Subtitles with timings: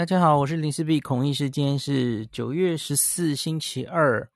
[0.00, 1.50] 大家好，我是林思碧孔医师。
[1.50, 4.26] 今天是九月十四，星期二。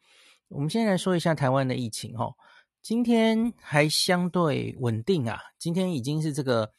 [0.48, 2.34] 我们先来说一下台湾的疫情哈。
[2.82, 5.38] 今天还相对稳定啊。
[5.58, 6.70] 今天已经是这个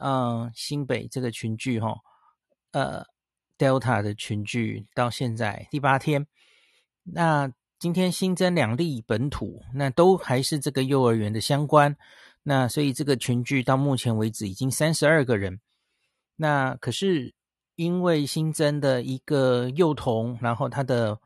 [0.00, 1.94] 嗯新北这个群聚哈，
[2.70, 3.04] 呃
[3.58, 6.26] Delta 的群聚到现在第八天。
[7.02, 11.94] 那今天新增两例本土，那都还是这个幼儿园的相关。
[12.42, 15.60] 那所以这个群聚到目前为止已经三十二个人。
[16.36, 17.34] 那可是。
[17.76, 21.18] 因为新增的一个幼童，然后他的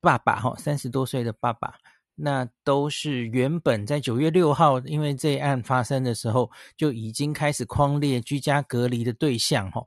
[0.00, 1.74] 爸爸哈，三十多岁的爸爸，
[2.14, 9.84] 那都是原本在九月六号，因为这一案发生的时候就已经开始框列居家隔离的对象哈，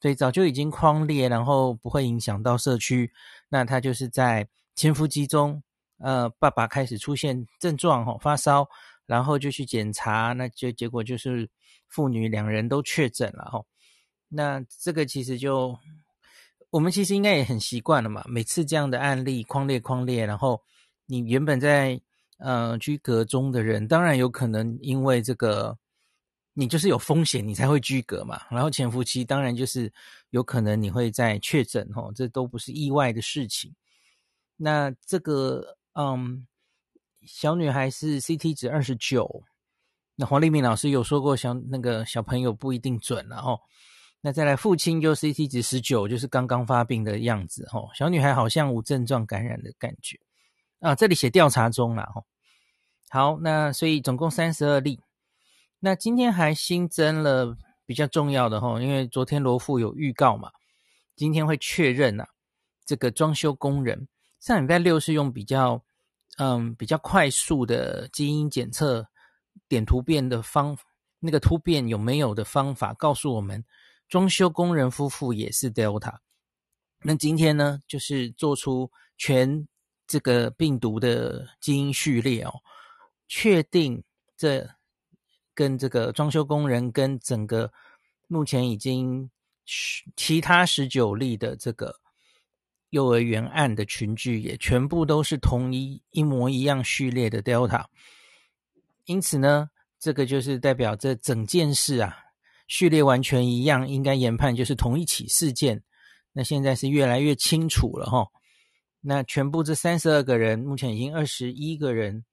[0.00, 3.10] 所以早就已经框列，然后不会影响到社区。
[3.48, 5.62] 那他就是在潜伏期中，
[5.98, 8.68] 呃，爸爸开始出现症状哈，发烧，
[9.06, 11.48] 然后就去检查，那就结果就是
[11.86, 13.62] 父女两人都确诊了哈。
[14.36, 15.78] 那这个其实就，
[16.70, 18.24] 我们其实应该也很习惯了嘛。
[18.26, 20.60] 每次这样的案例框列框列，然后
[21.06, 22.00] 你原本在
[22.38, 25.78] 呃居隔中的人，当然有可能因为这个
[26.52, 28.40] 你就是有风险，你才会居隔嘛。
[28.50, 29.92] 然后潜伏期当然就是
[30.30, 33.72] 有可能你会再确诊哦，这都不是意外的事情。
[34.56, 36.44] 那这个嗯，
[37.22, 39.44] 小女孩是 CT 值二十九，
[40.16, 43.60] 那黄立明老师有说过小那个小朋友不一定准了哦。
[44.26, 47.90] 那再来，父亲就 CT 值十九，就是刚刚发病的样子吼。
[47.94, 50.18] 小女孩好像无症状感染的感觉
[50.80, 52.22] 啊，这里写调查中了哈。
[53.10, 54.98] 好，那所以总共三十二例。
[55.78, 60.50] 那今天还新增了比较重要的哈，因为昨天罗富有预告嘛，
[61.14, 62.26] 今天会确认啊，
[62.86, 64.08] 这个装修工人
[64.40, 65.84] 上礼拜六是用比较
[66.38, 69.06] 嗯比较快速的基因检测
[69.68, 70.74] 点突变的方，
[71.20, 73.62] 那个突变有没有的方法告诉我们。
[74.08, 76.18] 装修工人夫妇也是 Delta，
[77.02, 79.66] 那今天呢，就是做出全
[80.06, 82.52] 这个病毒的基因序列哦，
[83.26, 84.04] 确定
[84.36, 84.68] 这
[85.54, 87.72] 跟这个装修工人跟整个
[88.28, 89.30] 目前已经
[90.14, 92.00] 其他十九例的这个
[92.90, 97.86] 幼儿园案的群聚也全部都是同一一模一样序列的 Delta，
[99.06, 102.23] 因此呢，这个就是代表这整件事啊。
[102.66, 105.82] 序列完全一样，应该研判就是同一起事件。
[106.32, 108.26] 那现在是越来越清楚了哈。
[109.00, 112.24] 那全部这三十二个人，目前已经二十一个人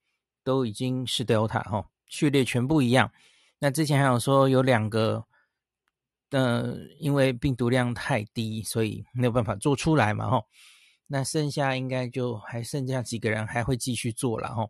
[0.43, 3.11] 都已经是 Delta 哈，序列全部一样。
[3.59, 5.25] 那之前还有说有两个，
[6.31, 10.41] 呃，因为病毒量太低，所以没有办法做出来嘛哈。
[11.07, 14.65] 那剩下应该就还剩下几个人还会继续做了哈。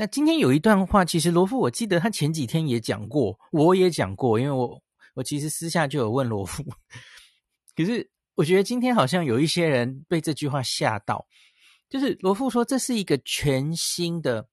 [0.00, 6.64] 那今天有一段话，其实罗富，我记得他前几天也讲过，我也讲过，因为我我其实私下就有问罗富，
[7.76, 11.26] 可是我觉得今天好像有一些人被这句话吓到，
[11.90, 14.48] 就是罗富说这是一个全新的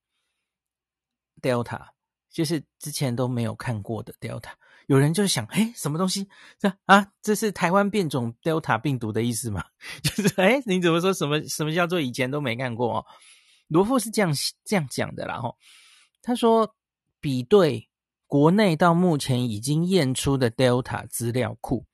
[1.42, 1.80] Delta，
[2.30, 4.52] 就是之前都没有看过的 Delta，
[4.88, 6.28] 有人就想，哎，什么东西？
[6.60, 9.64] 这啊，这是台湾变种 Delta 病毒的意思吗？
[10.04, 13.06] 就是哎，你怎么说什么什么叫做以前都没看过哦？
[13.68, 14.34] 罗富是这样
[14.64, 15.58] 这样讲的啦，吼，
[16.22, 16.74] 他说
[17.20, 17.90] 比对
[18.26, 21.86] 国内到目前已经验出的 Delta 资料库，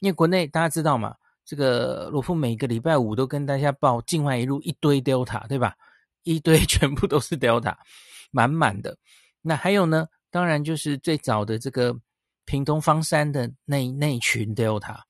[0.00, 5.74] 因为国内大家知道嘛，这个罗富每个礼拜五都跟大家报境外一路一堆 Delta，对吧？
[6.22, 7.76] 一堆 全部都是 Delta，
[8.30, 8.98] 满满的。
[9.40, 11.98] 那还有呢，当然就是最早的这个
[12.44, 15.00] 屏东方山的那那群 Delta，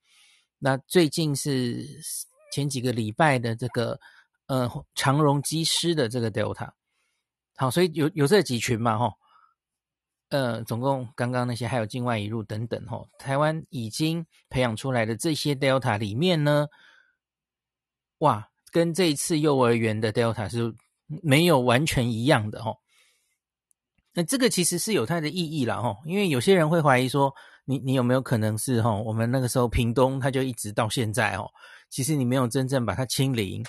[0.58, 1.84] 那最近是
[2.52, 3.98] 前几个礼拜的这个。
[4.46, 6.70] 呃，长荣机师的这个 Delta，
[7.56, 9.12] 好，所以有有这几群嘛，吼，
[10.28, 16.66] 呃，总共刚刚那些还有境外移入等等，吼，台湾已经培养出来的这些 Delta 里面呢，
[18.18, 20.72] 哇，跟这一次幼儿园的 Delta 是
[21.06, 22.78] 没有完全一样的，吼。
[24.12, 27.34] 那这个其实是有它的意义啦，吼，因为有些人会怀疑说，
[27.64, 31.50] 你你有没有可能是，吼，我们那个时候屏东它就一直到现在，哦，
[31.90, 33.64] 其实你没有真正把它清零。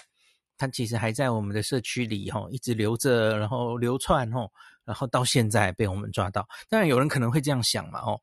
[0.58, 4.52] 它其实还在我们的社区里吼，一直留着，然后流窜吼，
[4.84, 6.48] 然后到现在被我们抓到。
[6.68, 8.20] 当然有人可能会这样想嘛吼，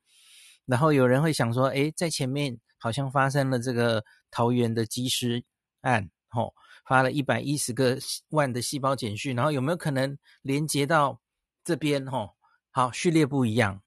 [0.67, 5.45] 然后有人会想说，诶，在前面好像发生了这个桃园的机师
[5.83, 6.53] 案吼，
[6.87, 7.99] 发了一百一十个
[8.31, 11.21] 万的细胞简讯，然后有没有可能连接到
[11.63, 12.31] 这边吼？
[12.71, 13.81] 好，序列不一样。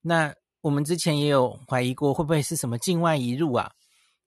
[0.00, 3.72] 那我们之前也有怀疑过，会不会是什么境外移入啊？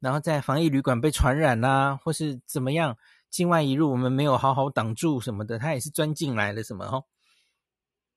[0.02, 2.98] 然后在防疫旅馆被传染啊，或是怎么样？
[3.30, 7.02] 境外移入，我们没有好好挡住什么的，他也是钻进来了什么哈？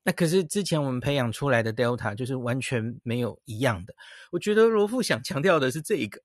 [0.05, 3.95] 那可是之前我们培养出来的 Delta 就是完全没有一样的。
[4.31, 6.21] 我觉得罗富想强调的是这个，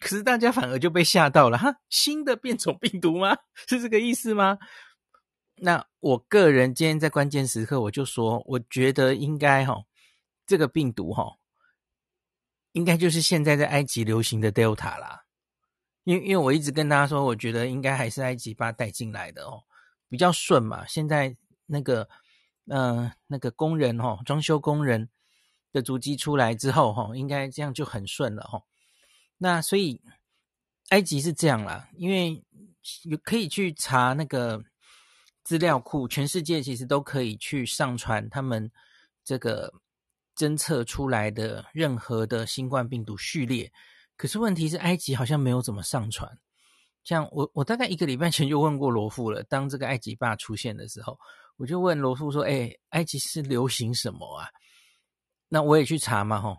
[0.00, 3.36] 可是大家反而就被吓到了哈，新的变种病毒吗？
[3.54, 4.58] 是这个意思吗？
[5.62, 9.76] 那我个人今天在关键时刻我就说，我觉得应该哈，
[10.46, 11.24] 这个病毒哈，
[12.72, 15.22] 应该就是现在在埃及流行的 Delta 啦。
[16.04, 19.64] 因为因为我一直跟大家说，我觉得应该还是埃及把带进来的哦，
[20.08, 20.86] 比较顺嘛。
[20.86, 21.36] 现在
[21.66, 22.08] 那个。
[22.72, 25.08] 嗯、呃，那个工人、哦，装修工人
[25.72, 28.62] 的足迹出来之后哈、哦，应该这样就很顺了哈、哦。
[29.38, 30.00] 那所以
[30.90, 32.44] 埃及是这样啦，因为
[33.02, 34.62] 有可以去查那个
[35.42, 38.70] 资料库，全世界其实都可以去上传他们
[39.24, 39.72] 这个
[40.36, 43.72] 侦测出来的任何的新冠病毒序列。
[44.20, 46.30] 可是问题是，埃及好像没有怎么上传。
[47.04, 51.18] 像我，我大概一个礼拜前就问过罗富了，当这个埃及爸出现的时候。
[51.56, 54.46] 我就问罗富说：“哎，埃及是流行什么啊？”
[55.48, 56.58] 那我也去查嘛，吼，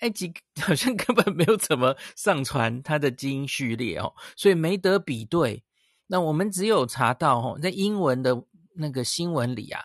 [0.00, 5.62] 埃及 好像根本没有怎么上传它的基因序列哦，所以没得比对。
[6.08, 8.44] 那我们只有查到，吼，在英文的
[8.74, 9.84] 那个新闻里啊，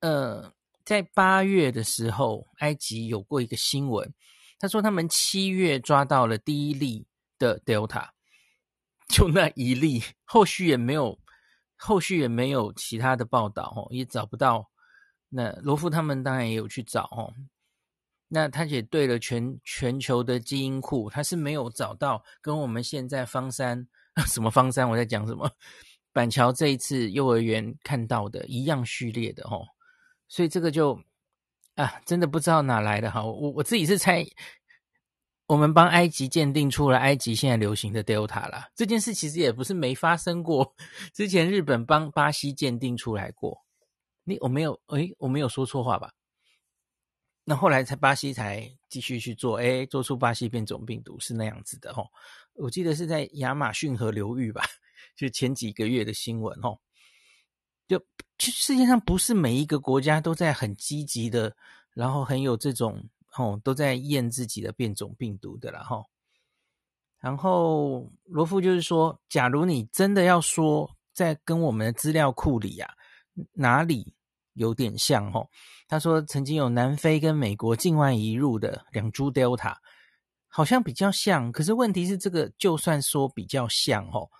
[0.00, 0.52] 呃，
[0.84, 4.12] 在八月的时候，埃及有过一个新闻，
[4.58, 7.06] 他说他们七月抓到了第一例
[7.38, 8.08] 的 Delta，
[9.08, 11.18] 就那一例，后续也没有。
[11.78, 14.70] 后续也没有其他的报道哦，也找不到。
[15.28, 17.34] 那罗富他们当然也有去找哦。
[18.28, 23.86] 那他也对了全全球的基因库，他是没有找到跟我们现在方山
[24.26, 25.52] 什么方山我在讲什么
[26.14, 29.62] 板桥这一次幼儿园看到的一样序列的哦。
[30.28, 30.98] 所以这个就
[31.76, 33.24] 啊，真的不知道哪来的哈。
[33.24, 34.26] 我我自己是猜。
[35.48, 40.74] 我们帮埃及鉴定出了埃及现在流行的 Delta 啦，这件事其实也不是没发生过。
[41.14, 43.64] 之前日本帮巴西鉴定出来过，
[44.24, 46.10] 你我没有诶，我没有说错话吧？
[47.44, 52.04] 那后来才巴西才继续去做，诶，做出巴西变种病毒是那样子的哦。
[52.54, 54.64] 我记得是在亚马逊河流域吧，
[55.14, 56.76] 就前几个月的新闻哦。
[57.86, 58.02] 就
[58.38, 61.56] 世界上不是每一个国家都在很积极的，
[61.94, 63.08] 然后很有这种。
[63.38, 66.02] 哦，都在验自己的变种病毒的啦，哈。
[67.20, 72.96] 然后罗富就是说，假如你真的要说，在跟我们的资料库里呀、啊，
[73.52, 74.14] 哪里
[74.54, 75.30] 有点像？
[75.30, 75.46] 哈，
[75.86, 79.76] 他说曾经有南非跟美国境外移入的两株 Delta，
[80.48, 81.52] 好像比较像。
[81.52, 84.30] 可是问题是，这个就算说比较像，哦，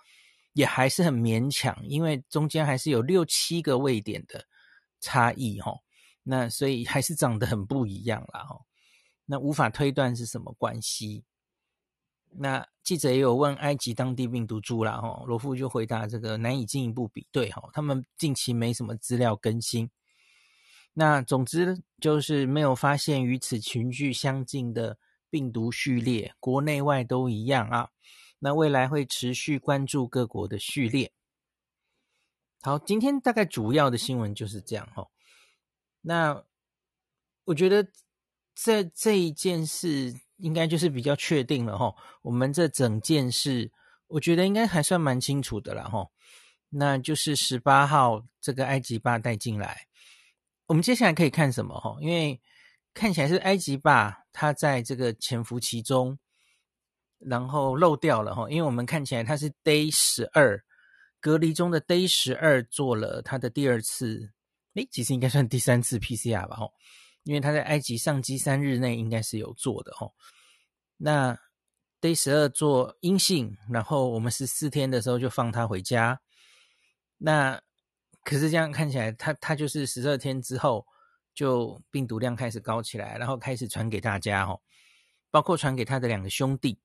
[0.57, 4.43] 也还是很勉强，因为中间还是有六七个位点的
[4.99, 5.71] 差异，哈。
[6.23, 8.59] 那所以还是长得很不一样啦，哈。
[9.27, 11.23] 那无法推断是什么关系。
[12.31, 19.87] 那记者也有问埃及当地病毒株啦，哈，罗富就回答这个难以进一步比对，哈，他们近期没什么资料更新。
[20.93, 24.97] 那总之就是没有发现与此群聚相近的
[25.29, 27.89] 病毒序列，国内外都一样啊。
[28.39, 31.11] 那未来会持续关注各国的序列。
[32.61, 35.07] 好，今天大概主要的新闻就是这样，哈。
[36.01, 36.43] 那
[37.45, 37.87] 我觉得。
[38.59, 41.93] 这这一件事应该就是比较确定了哈，
[42.23, 43.71] 我们这整件事，
[44.07, 46.09] 我觉得应该还算蛮清楚的了哈。
[46.69, 49.85] 那就是十八号这个埃及霸带进来，
[50.65, 51.97] 我们接下来可以看什么哈？
[52.01, 52.41] 因为
[52.95, 56.17] 看起来是埃及霸他在这个潜伏期中，
[57.19, 60.63] 然后漏掉了哈，因为我们看起来他是 day 十二
[61.19, 64.31] 隔离中的 day 十二做了他的第二次，
[64.75, 66.67] 诶，其实应该算第三次 PCR 吧哈。
[67.23, 70.13] 因为他在埃及上机三日内应该是有做的哦。
[70.95, 71.37] 那
[71.99, 76.21] day 十二做阴性，然后我们十四天的时候就放他回家。
[77.17, 77.59] 那
[78.23, 80.85] 可是这样看起来，他他就是十二天之后
[81.33, 84.61] 就病毒量开始高起来，然后开始传给大家哦，
[85.29, 86.79] 包括传给他的两个兄弟。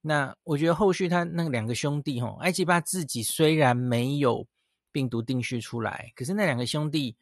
[0.00, 4.46] 那我觉得后续他那两个兄弟哦，埃及巴自己虽然没有
[4.92, 7.16] 病毒定序出来，可是那两个兄弟。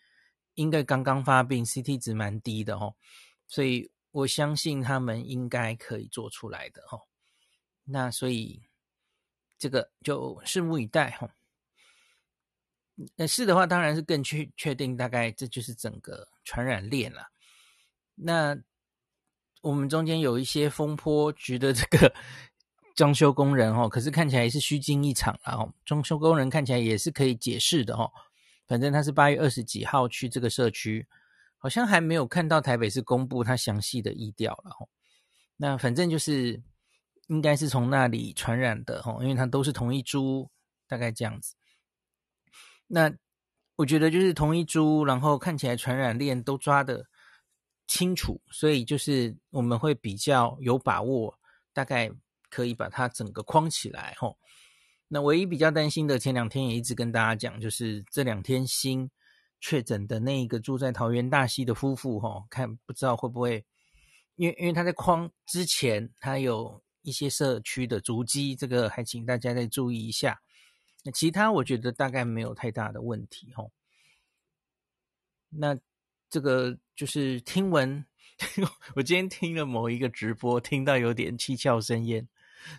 [0.57, 2.97] 应该刚刚发病，CT 值蛮低的哦，
[3.47, 7.03] 所以我相信他们应该可以做出来的哦。
[7.85, 8.63] 那所以
[9.59, 11.29] 这个就拭目以待哈。
[13.17, 17.29] 那是的话，当然是更确确定，大概这就是整个传染链了。
[18.15, 18.59] 那
[19.61, 22.15] 我们中间有一些风波局的这个
[22.97, 25.73] 装修工人哦，可是看起来也是虚惊一场了哦。
[25.85, 28.11] 装修工人看起来也是可以解释的哦。
[28.67, 31.07] 反正他是八月二十几号去这个社区，
[31.59, 34.89] 好像还没有看到台北市公布他详细的疫调了吼。
[35.59, 36.61] 那反正就是
[37.29, 40.51] 应该是从那里传染的哦，因为他都是同一株，
[40.89, 41.55] 大概这样子。
[42.87, 43.13] 那
[43.77, 47.07] 我觉得就是同一株，然后看起来传染链都抓得
[47.87, 51.39] 清楚，所以就是我们会比较有把握，
[51.73, 52.11] 大概
[52.51, 54.39] 可以把它整个框起来吼。
[55.09, 59.09] 那唯一比较担心的，前两天也一直跟大家讲，就是这两天新
[59.61, 63.65] 确诊的那一个住在桃园大溪的夫妇吼，看不知道会不会，
[64.35, 70.41] 因为因为他在框之前，他有一些社区的足迹，这个还请大家再注意一下。
[71.05, 73.71] 那其他我觉得大概没有太大的问题吼。
[75.51, 75.79] 那
[76.29, 78.05] 这个就是听闻，
[78.97, 82.29] 我今天听了某一个直播，听到有点七窍生烟，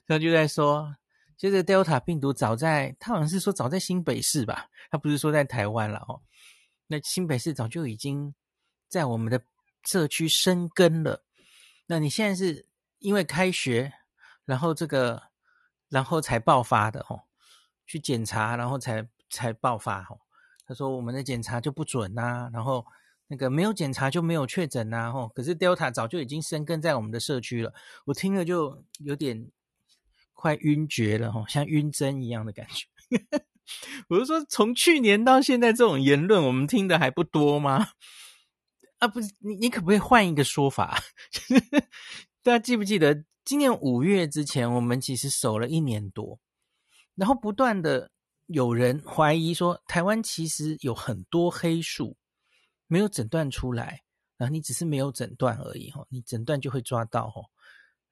[0.08, 0.96] 他就在说，
[1.38, 6.22] 这个 Delta 病毒早在他好像是说早在新北市吧，他不是说在台湾了哦。
[6.88, 8.34] 那新北市早就已经
[8.88, 9.42] 在我们的
[9.84, 11.24] 社区生根了。
[11.88, 12.66] 那你现在是
[13.00, 13.94] 因为开学，
[14.46, 15.24] 然后这个
[15.90, 17.24] 然后才爆发的哦。
[17.90, 20.20] 去检查，然后才才爆发哦。
[20.66, 22.86] 他说我们的检查就不准呐、然后
[23.28, 25.30] 那个没有检查就没有确诊呐吼。
[25.30, 29.50] 可是 Delta 早就已经生根在我们的社区了，我听了就有点
[30.38, 32.86] 快晕厥了哈，像晕针一样的感觉。
[34.08, 37.88] 我就说从去年到现在，这种言论我们听的还不多吗？
[39.00, 41.02] 啊，不是你，你可不可以换一个说法？
[42.44, 46.40] 大家记不记得今年五月之前，我们其实守了一年多。
[47.16, 48.12] 然后不断的
[48.46, 52.16] 有人怀疑说，台湾其实有很多黑数
[52.86, 54.04] 没有诊断出来，
[54.38, 57.42] 然后你只是没有诊断而已哈，你诊断就会抓到哈，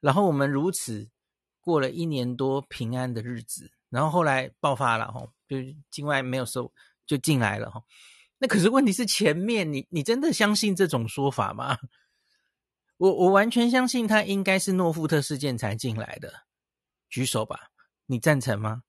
[0.02, 1.08] 然后我们如此
[1.66, 5.12] 过了一年多平安的日子，然后后来爆发了，
[5.48, 5.58] 就
[5.90, 6.72] 境外没有收
[7.06, 7.74] 就进来了，
[8.38, 11.78] 那可是问题是前面你你真的相信这种说法吗？
[12.98, 16.32] 我我完全相信他应该是诺富特事件才进来的，
[17.10, 17.72] 举手吧。
[18.06, 18.84] 你赞成吗？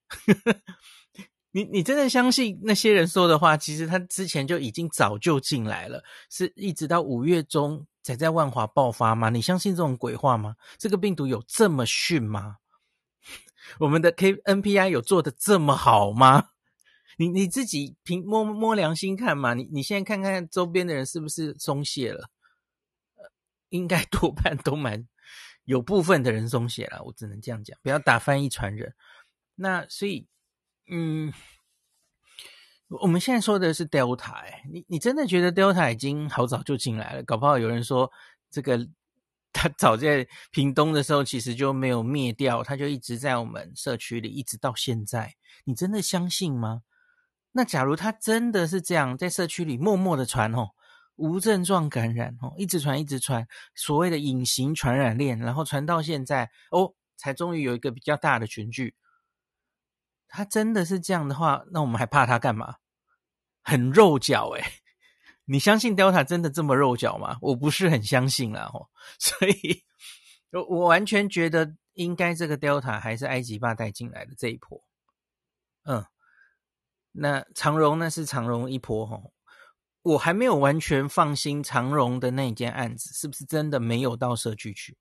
[1.52, 3.56] 你你真的相信那些人说的话？
[3.56, 9.30] 其实他之前就已经早就进来了，是一直到五月中才在万华爆发吗？
[9.30, 10.54] 你相信这种鬼话吗？
[10.76, 12.56] 这个病毒有这么逊吗？
[13.78, 16.50] 我们的 K NPI 有做的这么好吗？
[17.18, 19.54] 你你自己凭摸摸良心看嘛？
[19.54, 22.30] 你你现在看看周边的人是不是松懈了？
[23.70, 25.06] 应该多半都蛮。
[25.64, 28.94] 有部分的人松懈了，我只能这样讲，不要打翻一船人。
[29.56, 30.28] 那所以，
[30.88, 31.32] 嗯，
[32.88, 37.23] 我们现在说的是 Delta，哎，你你真的觉得 Delta 已经好早就进来了？
[37.25, 38.12] 搞不好有人说，
[38.49, 38.78] 这个
[39.57, 45.35] 他早在屏东的时候其实就没有灭掉，他就一直在我们社区里，一直到现在。
[45.65, 46.83] 你真的相信吗？
[47.53, 50.69] 那假如他真的是这样，在社区里默默的传哦。
[51.17, 58.95] 无症状感染哦，一直传一直传，所谓的隐形传染链，然后传到现在哦，才终于有一个比较大的群聚。
[60.29, 62.75] 他真的是这样的话，那我们还怕他干嘛？
[63.63, 64.63] 很肉脚诶，
[65.47, 67.38] 你相信 Delta 真的这么肉脚吗？
[67.41, 69.85] 我不是很相信啦吼， 所以
[70.50, 74.83] 我我完全觉得应该这个 Delta 还是埃及爸带进来的这一波。
[75.85, 76.05] 嗯，
[77.12, 79.33] 那长荣那是长荣一波吼。
[80.03, 84.97] 我还没有完全放心长荣的那件案子是不是真的没有到社区去？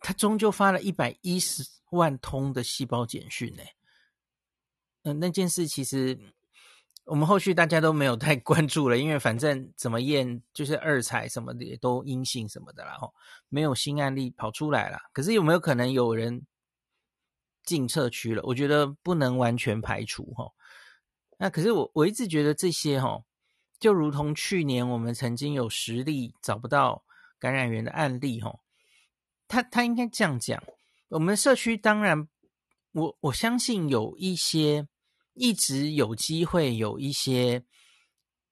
[0.00, 3.62] 他终究发了一百一十万通的细胞简讯呢。
[5.02, 6.18] 嗯，那件事其实
[7.10, 13.12] 我们后续大家都没有太关注了，因为反正怎么验就是二采什么的也都阴性什么的，然后
[13.48, 14.98] 没有新案例跑出来了。
[15.12, 16.46] 可是有没有可能有人
[17.64, 18.40] 进社区了？
[18.44, 20.52] 我觉得不能完全排除哈。
[21.36, 23.24] 那可是我我一直觉得这些齁，
[23.80, 27.02] 就如同去年我们曾经有十例找不到
[27.40, 28.60] 感染源的案例齁，
[29.48, 30.62] 他他应该这样讲，
[31.08, 32.28] 我们社区当然
[32.92, 34.86] 我我相信有一些
[35.40, 37.64] 一直有机会有一些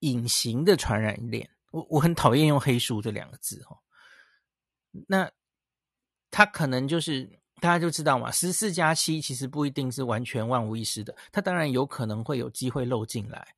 [0.00, 3.78] 隐形的传染链，我我很讨厌用黑数这两个字齁，
[5.06, 5.30] 那
[6.30, 7.38] 他可能就是。
[7.60, 13.48] 大家就知道嘛，十四加七其实不一定是完全万无一失的，它当然有可能会有机会漏进来。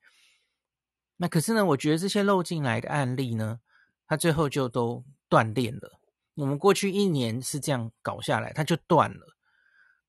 [1.18, 3.60] 那可是呢，我觉得这些漏进来的案例呢，
[4.06, 6.00] 它最后就都断链了。
[6.32, 9.36] 我们过去一年是这样搞下来，它就断了。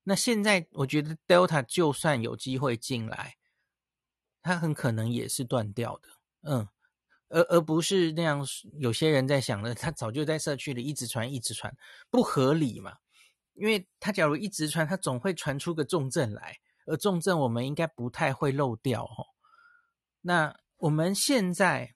[0.04, 3.36] 那现在我觉得 Delta 就算有机会进来，
[4.42, 6.08] 它很可能也是断掉的。
[6.42, 6.68] 嗯，
[7.28, 8.44] 而而不是那样，
[8.78, 11.74] 有些人在想呢，他早就在社区里一直传，一直传，
[12.10, 12.96] 不合理嘛。
[13.54, 16.56] 因为他假如一直传，他总会传出个重症来，
[16.86, 19.26] 而重症我们应该不太会漏掉哦。
[20.22, 21.94] 那我们现在，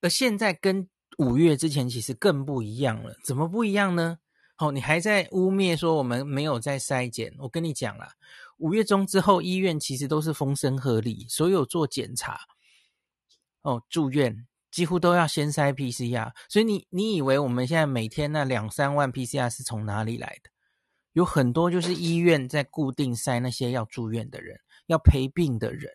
[0.00, 3.14] 而现在跟五月之前其实更不一样了。
[3.22, 4.18] 怎么不一样呢？
[4.64, 7.34] 哦，你还在污蔑说我们没有在筛检。
[7.38, 8.14] 我跟你讲啦，
[8.56, 12.40] 五月中之后，医院其实都是风声鹤唳，所有做检查
[13.60, 16.32] 哦，住院几乎都要先筛 PCR。
[16.48, 20.48] 所以你你以为我们现在每天那两三万 PCR 是从哪里来的？
[21.12, 25.92] 有很多就是医院在固定筛那些要住院的人，要陪病的人。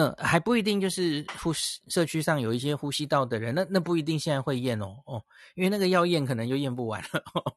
[0.00, 5.22] 嗯，还不一定就是呼吸社区上有一些呼吸道的人，那那不一定现在会验哦哦，
[5.54, 7.22] 因为那个要验可能就验不完了。
[7.34, 7.52] 哦、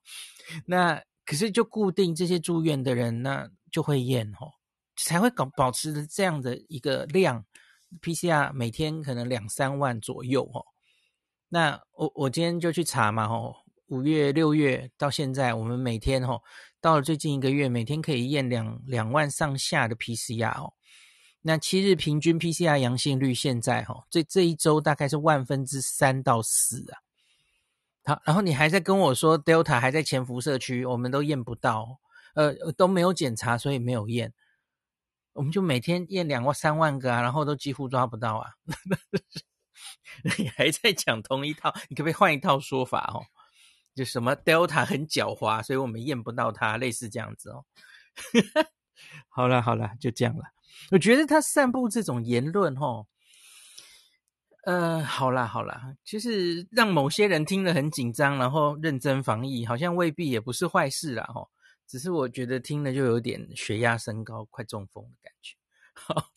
[0.65, 4.51] 那可是就固定这些住院的人，那就会验哦，
[4.97, 7.45] 才会搞保持着这样的一个量
[8.01, 10.65] ，PCR 每天可能两三万左右哦。
[11.47, 13.55] 那我我今天就去查嘛哦，
[13.87, 16.41] 五月六月到现在，我们每天哦，
[16.81, 20.73] 到了最近一个月，每天可以验两两万上下的 PCR 哦。
[21.45, 26.97] 那七日平均 PCR 阳性率现在哈，这这一周大概是万分之三到四啊。
[28.05, 31.99] 好，然后你还在跟我说 Delta 还在潜伏社区，我们都验不到，
[32.35, 34.33] 呃，都没有检查，所以没有验。
[35.33, 38.51] 我们就每天验两万三万个啊，然后都几乎抓不到啊。
[40.37, 43.25] 你还在讲同一套，你可不可以换一套说法哦？
[43.95, 47.65] 就什么 Delta 很狡猾，所以我们验不到它，类似这样子哦。
[49.27, 50.43] 好了好了，就这样了。
[50.91, 53.07] 我觉得他散布这种言论，吼，
[54.65, 61.49] 呃，好啦好啦，就是让某些人听了很紧张，然后认真防疫，好像未必也不是坏事啦，吼。
[61.85, 65.55] 只是我觉得听了就有点血压升高，快中风的感觉。
[65.93, 66.29] 好，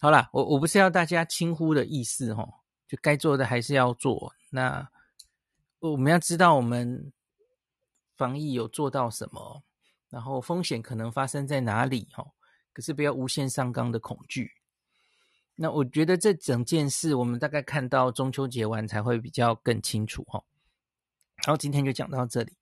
[0.00, 2.52] 好啦，我我不是要大家轻忽的意思，吼，
[2.88, 4.34] 就该做的还是要做。
[4.50, 4.88] 那
[5.78, 7.12] 我们要知道我们
[8.16, 9.62] 防疫有做到什么，
[10.08, 12.32] 然后风险可能发生在哪里，吼。
[12.72, 14.52] 可是不要无限上纲的恐惧。
[15.54, 20.42] 那我觉得这整件事，我们大概看到中秋节完才会比较更清楚哈。
[21.44, 22.52] 然后今天就讲到这里。